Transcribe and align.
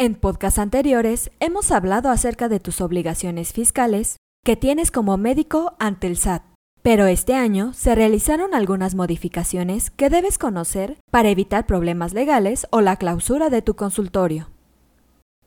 En 0.00 0.14
podcasts 0.14 0.58
anteriores 0.58 1.30
hemos 1.40 1.70
hablado 1.70 2.08
acerca 2.08 2.48
de 2.48 2.58
tus 2.58 2.80
obligaciones 2.80 3.52
fiscales 3.52 4.16
que 4.42 4.56
tienes 4.56 4.90
como 4.90 5.18
médico 5.18 5.74
ante 5.78 6.06
el 6.06 6.16
SAT, 6.16 6.42
pero 6.80 7.04
este 7.04 7.34
año 7.34 7.74
se 7.74 7.94
realizaron 7.94 8.54
algunas 8.54 8.94
modificaciones 8.94 9.90
que 9.90 10.08
debes 10.08 10.38
conocer 10.38 10.96
para 11.10 11.28
evitar 11.28 11.66
problemas 11.66 12.14
legales 12.14 12.66
o 12.70 12.80
la 12.80 12.96
clausura 12.96 13.50
de 13.50 13.60
tu 13.60 13.76
consultorio. 13.76 14.48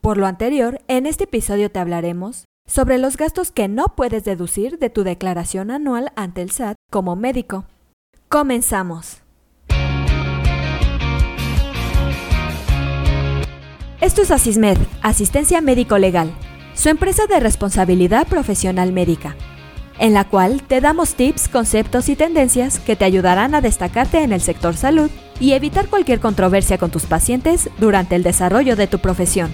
Por 0.02 0.18
lo 0.18 0.28
anterior, 0.28 0.82
en 0.88 1.08
este 1.08 1.24
episodio 1.24 1.72
te 1.72 1.80
hablaremos 1.80 2.46
sobre 2.68 3.00
los 3.00 3.18
gastos 3.18 3.50
que 3.50 3.68
no 3.68 3.96
puedes 3.96 4.24
deducir 4.24 4.78
de 4.78 4.92
tu 4.92 5.04
declaración 5.04 5.72
anual 5.72 6.12
ante 6.16 6.44
el 6.44 6.52
SAT 6.52 6.76
como 6.92 7.16
médico. 7.16 7.66
Comenzamos. 8.30 9.23
Esto 14.04 14.22
es 14.22 14.32
Asismed, 14.32 14.78
Asistencia 15.02 15.62
Médico 15.62 15.98
Legal, 15.98 16.34
su 16.74 16.89
empresa 16.89 17.25
de 17.25 17.39
responsabilidad 17.39 18.28
profesional 18.28 18.92
médica, 18.92 19.38
en 19.98 20.14
la 20.14 20.28
cual 20.28 20.61
te 20.61 20.82
damos 20.82 21.16
tips, 21.16 21.48
conceptos 21.48 22.10
y 22.10 22.18
tendencias 22.18 22.80
que 22.80 22.97
te 22.97 23.06
ayudarán 23.06 23.56
a 23.56 23.61
destacarte 23.61 24.21
en 24.21 24.34
el 24.34 24.42
sector 24.42 24.75
salud 24.75 25.10
y 25.39 25.54
evitar 25.54 25.88
cualquier 25.88 26.20
controversia 26.20 26.78
con 26.78 26.92
tus 26.92 27.06
pacientes 27.06 27.70
durante 27.80 28.16
el 28.16 28.24
desarrollo 28.24 28.75
de 28.75 28.88
tu 28.88 29.00
profesión. 29.00 29.54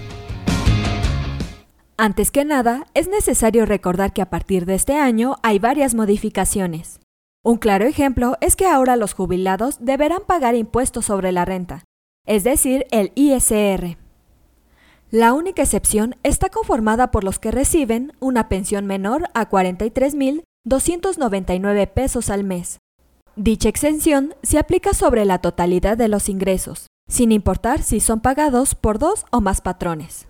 Antes 1.98 2.32
que 2.32 2.44
nada, 2.44 2.88
es 2.96 3.08
necesario 3.08 3.68
recordar 3.68 4.14
que 4.14 4.24
a 4.24 4.32
partir 4.32 4.66
de 4.66 4.74
este 4.74 4.96
año 4.96 5.36
hay 5.44 5.60
varias 5.60 5.94
modificaciones. 5.94 7.00
Un 7.44 7.58
claro 7.58 7.86
ejemplo 7.86 8.36
es 8.42 8.56
que 8.56 8.66
ahora 8.66 8.96
los 8.96 9.14
jubilados 9.14 9.78
deberán 9.86 10.24
pagar 10.26 10.56
impuestos 10.56 11.06
sobre 11.06 11.32
la 11.32 11.46
renta, 11.46 11.84
es 12.26 12.44
decir, 12.44 12.88
el 12.90 13.12
ISR. 13.14 14.09
La 15.12 15.34
única 15.34 15.64
excepción 15.64 16.16
está 16.22 16.50
conformada 16.50 17.10
por 17.10 17.24
los 17.24 17.40
que 17.40 17.50
reciben 17.50 18.14
una 18.20 18.48
pensión 18.48 18.86
menor 18.86 19.24
a 19.34 19.50
43.299 19.50 21.88
pesos 21.88 22.30
al 22.30 22.44
mes. 22.44 22.78
Dicha 23.36 23.70
exención 23.70 24.36
se 24.44 24.60
aplica 24.60 24.94
sobre 24.94 25.26
la 25.26 25.40
totalidad 25.40 25.98
de 25.98 26.10
los 26.10 26.30
ingresos, 26.30 26.86
sin 27.08 27.32
importar 27.32 27.82
si 27.82 28.02
son 28.02 28.20
pagados 28.20 28.76
por 28.76 29.00
dos 29.00 29.26
o 29.32 29.42
más 29.42 29.62
patrones. 29.62 30.28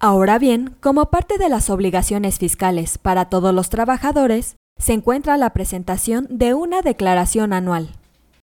Ahora 0.00 0.40
bien, 0.40 0.74
como 0.80 1.10
parte 1.10 1.38
de 1.38 1.48
las 1.48 1.70
obligaciones 1.70 2.40
fiscales 2.40 2.98
para 2.98 3.26
todos 3.26 3.54
los 3.54 3.70
trabajadores, 3.70 4.56
se 4.78 4.94
encuentra 4.94 5.36
la 5.36 5.50
presentación 5.50 6.26
de 6.28 6.54
una 6.54 6.82
declaración 6.82 7.52
anual. 7.52 7.90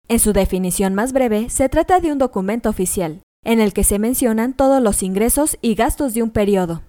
En 0.08 0.18
su 0.18 0.32
definición 0.32 0.94
más 0.94 1.12
breve, 1.12 1.50
se 1.50 1.68
trata 1.68 2.00
de 2.00 2.10
un 2.10 2.18
documento 2.18 2.68
oficial, 2.68 3.22
en 3.44 3.60
el 3.60 3.72
que 3.72 3.84
se 3.84 3.98
mencionan 3.98 4.54
todos 4.54 4.82
los 4.82 5.02
ingresos 5.02 5.58
y 5.60 5.74
gastos 5.74 6.14
de 6.14 6.22
un 6.22 6.30
periodo. 6.30 6.82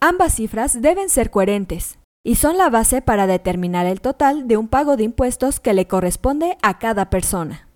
Ambas 0.00 0.34
cifras 0.34 0.80
deben 0.80 1.10
ser 1.10 1.30
coherentes 1.30 1.98
y 2.24 2.36
son 2.36 2.58
la 2.58 2.70
base 2.70 3.02
para 3.02 3.26
determinar 3.26 3.86
el 3.86 4.00
total 4.00 4.46
de 4.48 4.56
un 4.56 4.68
pago 4.68 4.96
de 4.96 5.04
impuestos 5.04 5.60
que 5.60 5.74
le 5.74 5.86
corresponde 5.86 6.56
a 6.62 6.78
cada 6.78 7.10
persona. 7.10 7.68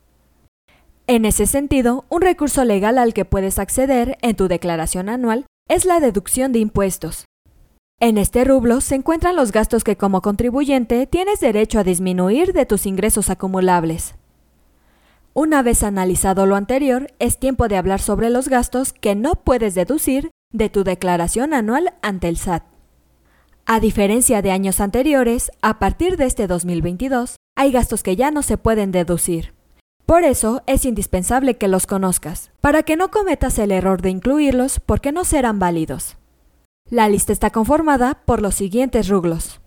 En 1.06 1.26
ese 1.26 1.46
sentido, 1.46 2.06
un 2.08 2.22
recurso 2.22 2.64
legal 2.64 2.96
al 2.96 3.12
que 3.12 3.24
puedes 3.24 3.58
acceder 3.58 4.16
en 4.22 4.36
tu 4.36 4.48
declaración 4.48 5.08
anual 5.08 5.44
es 5.68 5.84
la 5.84 6.00
deducción 6.00 6.52
de 6.52 6.60
impuestos. 6.60 7.26
En 8.00 8.18
este 8.18 8.44
rublo 8.44 8.80
se 8.80 8.96
encuentran 8.96 9.36
los 9.36 9.52
gastos 9.52 9.84
que 9.84 9.96
como 9.96 10.20
contribuyente 10.20 11.06
tienes 11.06 11.40
derecho 11.40 11.78
a 11.78 11.84
disminuir 11.84 12.52
de 12.52 12.66
tus 12.66 12.86
ingresos 12.86 13.30
acumulables. 13.30 14.14
Una 15.36 15.64
vez 15.64 15.82
analizado 15.82 16.46
lo 16.46 16.54
anterior, 16.54 17.12
es 17.18 17.38
tiempo 17.38 17.66
de 17.66 17.76
hablar 17.76 18.00
sobre 18.00 18.30
los 18.30 18.46
gastos 18.46 18.92
que 18.92 19.16
no 19.16 19.34
puedes 19.34 19.74
deducir 19.74 20.30
de 20.52 20.68
tu 20.68 20.84
declaración 20.84 21.54
anual 21.54 21.94
ante 22.02 22.28
el 22.28 22.36
SAT. 22.36 22.62
A 23.66 23.80
diferencia 23.80 24.42
de 24.42 24.52
años 24.52 24.78
anteriores, 24.78 25.50
a 25.60 25.80
partir 25.80 26.16
de 26.16 26.26
este 26.26 26.46
2022, 26.46 27.34
hay 27.56 27.72
gastos 27.72 28.04
que 28.04 28.14
ya 28.14 28.30
no 28.30 28.42
se 28.42 28.58
pueden 28.58 28.92
deducir. 28.92 29.54
Por 30.06 30.22
eso 30.22 30.62
es 30.68 30.84
indispensable 30.84 31.56
que 31.56 31.66
los 31.66 31.88
conozcas, 31.88 32.52
para 32.60 32.84
que 32.84 32.94
no 32.94 33.10
cometas 33.10 33.58
el 33.58 33.72
error 33.72 34.02
de 34.02 34.10
incluirlos 34.10 34.78
porque 34.78 35.10
no 35.10 35.24
serán 35.24 35.58
válidos. 35.58 36.16
La 36.88 37.08
lista 37.08 37.32
está 37.32 37.50
conformada 37.50 38.22
por 38.24 38.40
los 38.40 38.54
siguientes 38.54 39.08
rublos. 39.08 39.60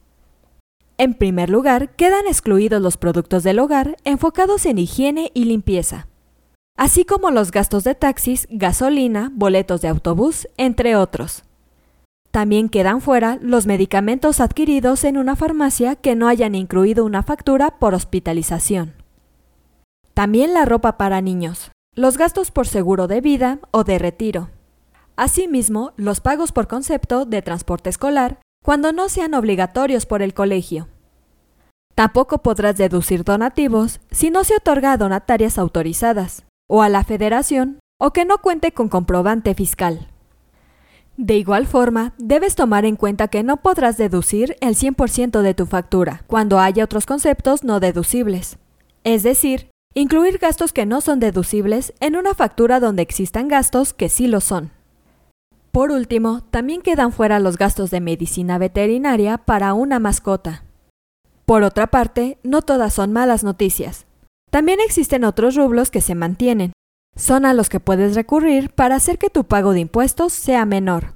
En 0.99 1.13
primer 1.13 1.51
lugar, 1.51 1.95
quedan 1.95 2.25
excluidos 2.25 2.81
los 2.81 2.97
productos 2.97 3.43
del 3.43 3.59
hogar 3.59 3.97
enfocados 4.03 4.65
en 4.65 4.79
higiene 4.79 5.31
y 5.35 5.45
limpieza, 5.45 6.07
así 6.75 7.05
como 7.05 7.29
los 7.29 7.51
gastos 7.51 7.83
de 7.83 7.93
taxis, 7.93 8.47
gasolina, 8.49 9.31
boletos 9.33 9.81
de 9.81 9.89
autobús, 9.89 10.47
entre 10.57 10.95
otros. 10.95 11.43
También 12.31 12.67
quedan 12.67 13.01
fuera 13.01 13.37
los 13.41 13.67
medicamentos 13.67 14.39
adquiridos 14.39 15.03
en 15.03 15.17
una 15.17 15.35
farmacia 15.35 15.95
que 15.95 16.15
no 16.15 16.27
hayan 16.27 16.55
incluido 16.55 17.05
una 17.05 17.21
factura 17.21 17.77
por 17.77 17.93
hospitalización. 17.93 18.93
También 20.15 20.55
la 20.55 20.65
ropa 20.65 20.97
para 20.97 21.21
niños, 21.21 21.71
los 21.93 22.17
gastos 22.17 22.49
por 22.49 22.67
seguro 22.67 23.07
de 23.07 23.21
vida 23.21 23.59
o 23.69 23.83
de 23.83 23.99
retiro. 23.99 24.49
Asimismo, 25.15 25.93
los 25.95 26.21
pagos 26.21 26.51
por 26.51 26.67
concepto 26.67 27.25
de 27.25 27.43
transporte 27.43 27.91
escolar 27.91 28.39
cuando 28.63 28.91
no 28.91 29.09
sean 29.09 29.33
obligatorios 29.33 30.05
por 30.05 30.21
el 30.21 30.33
colegio. 30.33 30.87
Tampoco 31.95 32.43
podrás 32.43 32.77
deducir 32.77 33.23
donativos 33.23 33.99
si 34.11 34.29
no 34.29 34.43
se 34.43 34.55
otorga 34.55 34.91
a 34.91 34.97
donatarias 34.97 35.57
autorizadas, 35.57 36.45
o 36.69 36.81
a 36.81 36.89
la 36.89 37.03
federación, 37.03 37.79
o 37.99 38.11
que 38.11 38.25
no 38.25 38.37
cuente 38.37 38.71
con 38.71 38.89
comprobante 38.89 39.55
fiscal. 39.55 40.07
De 41.17 41.35
igual 41.35 41.65
forma, 41.65 42.13
debes 42.19 42.53
tomar 42.53 42.85
en 42.85 42.95
cuenta 42.95 43.27
que 43.27 43.41
no 43.41 43.57
podrás 43.57 43.97
deducir 43.97 44.55
el 44.61 44.75
100% 44.75 45.41
de 45.41 45.55
tu 45.55 45.65
factura 45.65 46.23
cuando 46.27 46.59
haya 46.59 46.83
otros 46.83 47.07
conceptos 47.07 47.63
no 47.63 47.79
deducibles. 47.79 48.59
Es 49.03 49.23
decir, 49.23 49.71
incluir 49.95 50.37
gastos 50.37 50.73
que 50.73 50.85
no 50.85 51.01
son 51.01 51.19
deducibles 51.19 51.95
en 52.01 52.15
una 52.15 52.35
factura 52.35 52.79
donde 52.79 53.01
existan 53.01 53.47
gastos 53.47 53.93
que 53.93 54.09
sí 54.09 54.27
lo 54.27 54.41
son. 54.41 54.76
Por 55.71 55.91
último, 55.91 56.41
también 56.49 56.81
quedan 56.81 57.11
fuera 57.11 57.39
los 57.39 57.57
gastos 57.57 57.91
de 57.91 58.01
medicina 58.01 58.57
veterinaria 58.57 59.37
para 59.37 59.73
una 59.73 59.99
mascota. 59.99 60.63
Por 61.45 61.63
otra 61.63 61.87
parte, 61.87 62.39
no 62.43 62.61
todas 62.61 62.93
son 62.93 63.13
malas 63.13 63.43
noticias. 63.43 64.05
También 64.51 64.79
existen 64.79 65.23
otros 65.23 65.55
rublos 65.55 65.91
que 65.91 66.01
se 66.01 66.15
mantienen. 66.15 66.73
Son 67.15 67.45
a 67.45 67.53
los 67.53 67.69
que 67.69 67.79
puedes 67.79 68.15
recurrir 68.15 68.69
para 68.69 68.95
hacer 68.95 69.17
que 69.17 69.29
tu 69.29 69.43
pago 69.45 69.73
de 69.73 69.79
impuestos 69.79 70.33
sea 70.33 70.65
menor. 70.65 71.13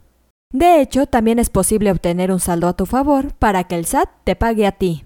De 0.53 0.81
hecho, 0.81 1.05
también 1.05 1.39
es 1.39 1.49
posible 1.49 1.91
obtener 1.91 2.31
un 2.31 2.39
saldo 2.39 2.67
a 2.67 2.73
tu 2.73 2.85
favor 2.85 3.33
para 3.35 3.63
que 3.65 3.75
el 3.75 3.85
SAT 3.85 4.09
te 4.23 4.35
pague 4.35 4.67
a 4.67 4.73
ti. 4.73 5.05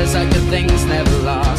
Says 0.00 0.14
that 0.14 0.32
things 0.48 0.86
never 0.86 1.18
last. 1.18 1.49